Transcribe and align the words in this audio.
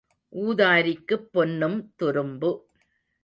ஊதாரிக்குப் 0.33 1.27
பொன்னும் 1.31 1.93
துரும்பு. 1.95 2.51